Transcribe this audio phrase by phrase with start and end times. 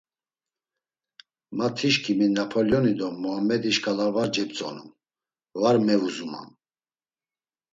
[1.57, 4.89] Ma tişǩimi Napolyoni do Muammedi şǩala var cep̌tzonum,
[5.61, 6.49] var mevuzumam.